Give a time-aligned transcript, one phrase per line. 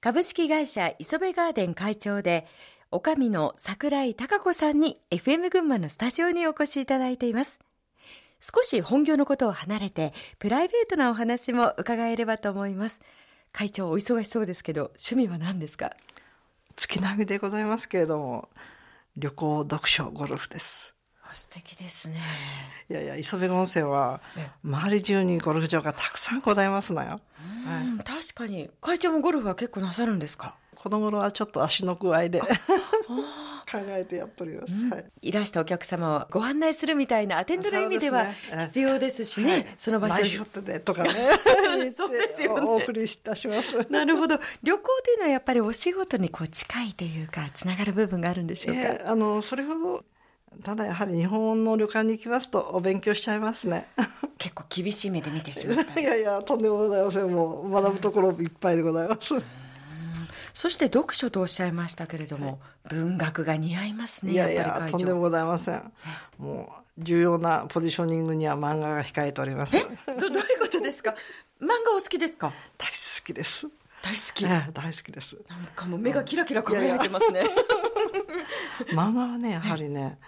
[0.00, 2.46] 株式会社磯部ガーデン会長で、
[2.92, 7.58] おかみの桜井貴子さんに FM 群馬のスタジオにお越しいただいています。
[8.40, 13.00] 少し本業のことを離れて、プライベートなお話も伺えればと思います。
[13.50, 15.96] 会長お忙しそうですけど、趣味は何ですか？
[16.76, 18.48] 月並みでございますけれども、
[19.16, 20.94] 旅行、読書、ゴルフです。
[21.34, 22.16] 素敵ですね。
[22.90, 24.20] いやいや、磯部温泉は、
[24.64, 27.08] 周り中にゴルフ場がたくさんございますのよ。
[27.08, 27.20] はい、
[28.04, 28.70] 確かに。
[28.80, 30.54] 会長もゴルフは結構なさるんですか？
[30.74, 32.40] この頃はちょっと足の具合で
[33.70, 38.26] 考えてやっております、うんはい、いらしたお客様をご案内するみたいなアテンドの意味では
[38.66, 40.36] 必要ですしね、ねその場所に。
[40.36, 41.10] ってねとかね。
[41.94, 42.66] そうですよね。
[42.66, 43.84] お送りいたします。
[43.90, 44.38] なるほど。
[44.62, 49.10] 旅行というのはやっぱりお仕事にこう近いというか、つながる部分があるんでしょうか？
[49.10, 50.04] あの、それほど
[50.64, 53.86] ただやはり日本の旅館に行きますとお勉強しちゃいますね。
[54.38, 55.98] 結構厳しい目で見てしまった。
[56.00, 57.28] いやいや、とんでもございません。
[57.28, 59.34] もう学ぶところいっぱいでございます。
[60.54, 65.92] そして読書とおっしゃいましたけれども、文学が似合いますね、いやいや、とんでもございません。
[66.38, 69.76] もう、重要なポジショニングには漫画が控えております。
[69.76, 69.86] え？
[70.18, 71.14] ど どういうことですか？
[71.60, 72.52] 漫画お好きですか？
[72.76, 72.92] 大好
[73.24, 73.68] きです。
[74.02, 75.36] 大好き、ええ、大好きです。
[75.48, 77.42] なんかもう目がキラキラ輝いてますね。
[78.94, 80.18] 漫画はね、やはりね、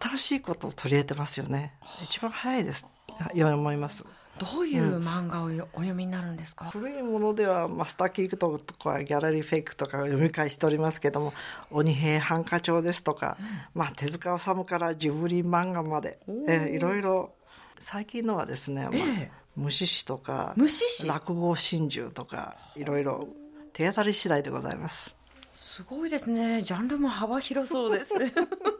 [0.00, 1.74] 新しいことを取り入れてますよね。
[2.02, 2.86] 一番早いです。
[3.34, 4.04] 思います。
[4.38, 11.32] どういう漫画をお読みになるんですか、古いものではマスターキートとかギャラリーフェイクとか読み返しておりますけども
[11.72, 17.32] 鬼平犯科帳ですとか、うん、まあ、手塚治虫からジブリ漫画まで、えー、いろいろ
[17.80, 20.54] 最近のはですね、まあ、え虫師とか
[21.06, 23.28] 落語真珠とかいろいろ
[23.72, 25.16] 手当たり次第でございます。
[25.52, 26.62] すごいですね。
[26.62, 28.14] ジャンルも幅広そうです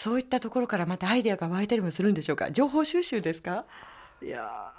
[0.00, 2.52] そういったところからまたアイデアが湧いたりもするんでしょうか？
[2.52, 3.64] 情報収集ですか？
[4.22, 4.72] いや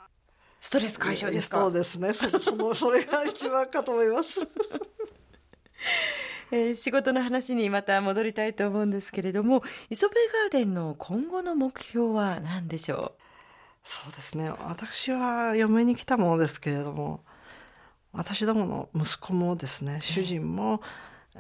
[0.61, 1.59] ストレス解消ですか？
[1.59, 2.13] そうですね。
[2.13, 4.39] その、 それが一番かと思います。
[6.51, 13.21] えー、仕事の話にまた戻りたいと思うんですけれども、磯部ガーデンの今後の目標は何でしょう？
[13.83, 14.49] そうですね。
[14.49, 17.25] 私は嫁に来たものですけれども、
[18.13, 20.81] 私どもの息子もですね、主人も、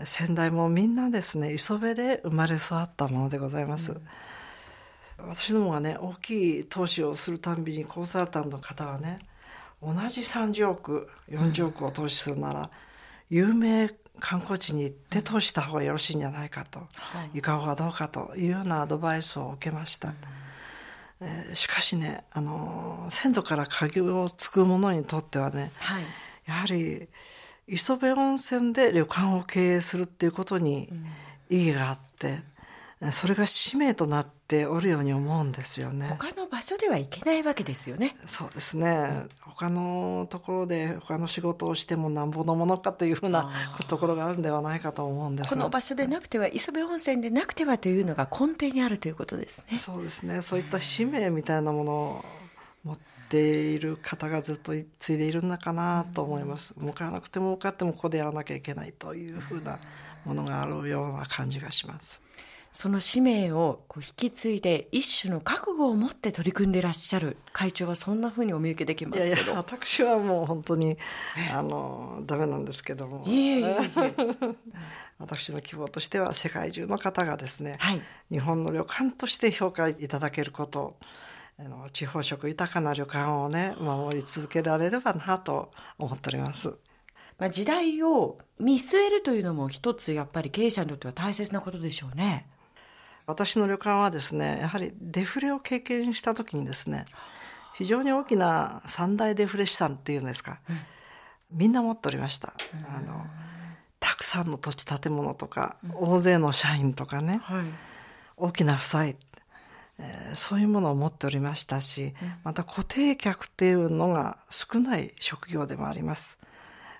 [0.03, 3.93] 先代もみんなですね、磯部で生まれ育ったものでございます。
[3.93, 4.01] うん
[5.27, 9.19] 私どもがね大きい投資をするたんびにコンサルタントの方はね
[9.81, 12.69] 同じ30億40億を投資するなら、
[13.29, 13.89] 有名
[14.19, 16.85] 観光地に行って投資した方がよろしいんじゃないかと、は
[17.33, 20.09] い、いかがどうかというようなアドバイスを受けました。
[20.09, 20.15] うん、
[21.27, 26.03] えー、しかしね、あのー、先祖から鍵をつく者にとってはね、はい、
[26.45, 27.07] やはり
[27.69, 30.89] 磯部温泉で旅館を経営するっていうことに
[31.49, 32.41] 意義があって、
[33.11, 36.07] それが使命となっておるように思うんですよね。
[36.09, 38.17] 他の場所ではいけないわけですよね。
[38.25, 38.89] そうですね。
[38.89, 49.77] うん、他のところで他の仕事をしてもなんぼのものかというふうなところがあるんではないかと思うんですこの場所でなくては、磯部温泉でなくてはというのが根底にあるということですね。
[49.77, 50.41] そうですね。
[50.41, 52.25] そういった使命みたいなものを
[52.83, 52.97] 持っ
[53.29, 56.73] ている方がずっと継いでいるのかなと思います。
[56.77, 59.79] 向かなくても向かってもここでやらなきゃいけないというふうな
[60.25, 62.21] ものがあるような感じがします。
[62.71, 69.35] その使命をこう引き継いで一種の覚悟を持って取り組んでいらっしゃる会長はそんなふうにお見受けできますけど。
[69.35, 70.97] いやいや、私はもう本当に、
[71.51, 73.23] あの、ダメなんですけども。
[73.25, 74.13] いえいえいえ。
[75.17, 78.01] 私の希望としては世界中の方がですね、はい、
[78.31, 80.95] 日本の旅館として評価いただけること
[81.59, 86.69] あの地方食豊かな旅館をね、守り続けられればなと思っております。
[87.37, 92.47] まあ、時代を見据えるというのも一つやっぱり経営者にとっては大切なことでしょうね。
[93.25, 97.05] 私の旅館はですね、やはりデフレを経験した時にですね、
[97.75, 100.77] 非常に大きな三大デフレ資産っていうんですか、うん、
[101.51, 102.53] みんな持っておりました。
[102.87, 103.25] あの、
[103.99, 107.63] たくさんの土地建物とか、大勢の社員とかね、はい、
[108.37, 109.17] 大きな負債、
[109.99, 116.39] えー、そういうものを持っておりましたし、また固定客っていうのが少ない職業でもあります。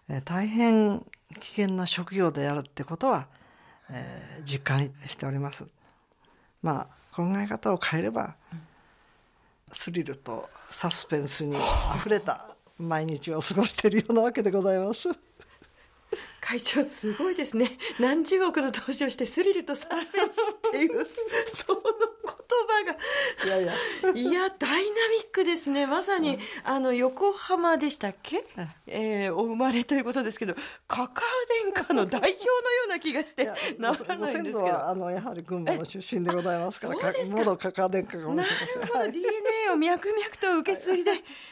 [0.09, 1.05] えー、大変
[1.39, 3.27] 危険な職業であるってことは、
[3.89, 5.65] えー、実感しております。
[6.61, 8.35] まあ考え方を変えれば、
[9.71, 15.09] スリルとサスペンスにあふれた毎日を過ごしているようなわけでございます。
[16.49, 17.77] 会長すごいですね。
[17.99, 21.07] 何十億の投資をしてスリルとサスペンスっていう、
[21.53, 21.81] その
[22.69, 22.95] 葉が。
[23.45, 23.73] いやいや。
[24.13, 25.87] いやダイナミックですね。
[25.87, 28.45] まさに、うん、あの横浜でしたっけ、
[28.87, 30.55] えー、お生まれということですけど
[30.87, 33.45] カカア殿下の代表のような気がして
[33.77, 34.87] ならないんですけど。
[34.89, 36.95] あのやはり群馬の出身でございますから
[37.29, 38.81] 元カカア殿下かもしれません。
[38.81, 41.11] なるほど、DNA を脈々と受け継いで、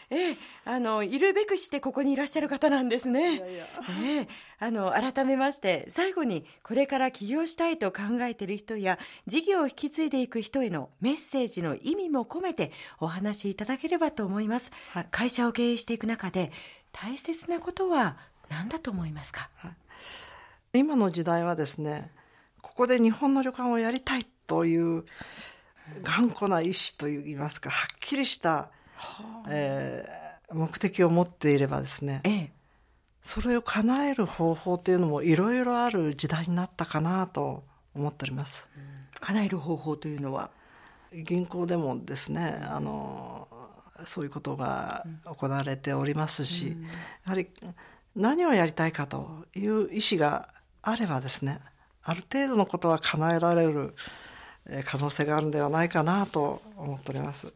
[0.10, 3.36] えー、あのいるべくしてここにいらっしゃる方なんですね。
[3.36, 3.68] いやいや。
[4.04, 4.28] えー、
[4.60, 16.52] あの改めまして最後にこれから起業したいと考えている人や事業を引き継いでいく人へのメッセージの意味も込めてお話しいただければと思います、はい、会社を経営していく中で
[16.92, 18.18] 大切なことは
[18.50, 19.70] 何だと思いますか、は
[20.74, 22.12] い、今の時代はですね
[22.62, 25.06] ここで日本の旅館をやりたいという
[26.04, 28.70] 頑固な意志といいますかはっきりした、
[29.50, 32.52] えー、目的を持っていればですね、ええ、
[33.28, 38.70] それを叶える方法というのもいろいろある時代になったかなと思っております。
[38.76, 38.84] うん、
[39.20, 40.50] 叶える方法というのは？
[41.14, 43.50] 銀行でもですねあの
[44.06, 46.90] そういうことが行われておりますし、うん、や
[47.26, 47.48] はり
[48.16, 50.48] 何をやりたいかという意思が
[50.82, 51.60] あればですね
[52.04, 53.94] ある程度のことは叶えられる
[54.86, 57.52] 可能性があるんではないかなと思っております。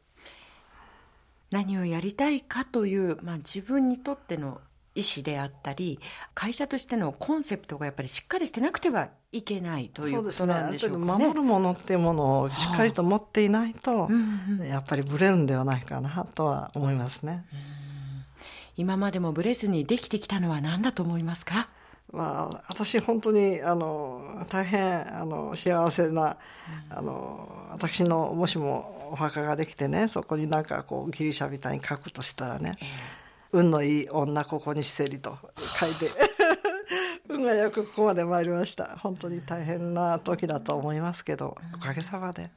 [1.49, 4.59] 何をやりたいかという、まあ、自分にとっての
[4.93, 5.99] 意思であったり
[6.33, 11.05] 会社としてのコンセプトがやっぱりしっかりしてなくてはいけないということなんでしょうかね。
[11.05, 14.09] ね守るものっていうものをしっかりと持っていないと、は
[14.61, 17.45] あ、やっぱりブレるんではないかなとは思いますね。
[18.75, 21.69] 今までもブレずにできてきたのは何だと思いますか？
[22.11, 26.35] まあ、私本当にあの大変あの幸せな、
[26.91, 33.20] うん、あの私のもしもお墓ができてねそこになんかこうギリシャみたいに書くとしたらね、えー
[33.51, 35.37] 運のいい女ここにしせりと
[35.79, 36.11] 書いて
[37.29, 42.51] 運がよくここまで参りました本当に大変な時だと思いますけどおかげさまで。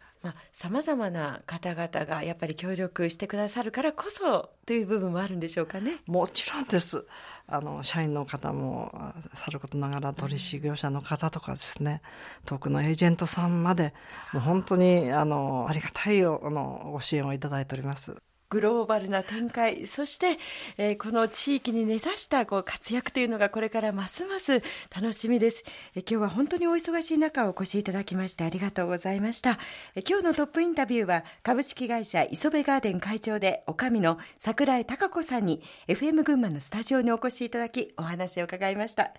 [0.52, 5.96] さまざ、まな方々がやっぱり協力してくださるからこそという部分もあるんでしょうかね。
[6.06, 7.04] もちろんです。
[7.46, 8.90] あの社員の方も
[9.34, 12.00] さることながら取引業者の方とかですね、
[12.46, 13.92] 遠くのエージェントさんまで
[14.32, 18.16] もう本当にあのありがたいあのご支援をいただいております。
[18.54, 19.88] グローバルな展開。
[19.88, 20.38] そして、
[20.78, 24.62] えー、この地域に根ざしたこう活躍というのがこれからますます
[24.94, 25.64] 楽しみです、
[25.96, 29.58] えー、今日は本当にお忙しい中お越しいただきましてありがとうございました、
[29.96, 39.12] えー、今日のトップインタビューは株式会社磯部ガーデン会長で女将の桜井貴子さんに FM 群馬のスタジオにお越しいただきお話を伺いました。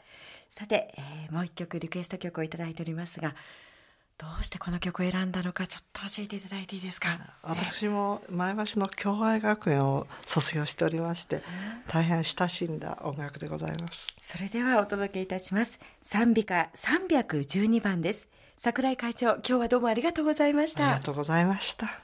[0.50, 3.36] さて、えー、もう一曲リクエスト曲をいただいておりますが
[4.18, 7.20] どうしてこの曲を選んだのかちょっと教えていただいていいですか？
[7.44, 11.42] 私も前橋の共愛学園を卒業しておりまして
[11.90, 14.08] 大変親しんだ音楽でございます。
[14.22, 15.80] それではお届けいたします。
[16.02, 18.30] 賛美歌312番です。
[18.58, 20.88] 桜井会長今日はどうもありがとうございました。
[20.88, 22.00] ありがとうございました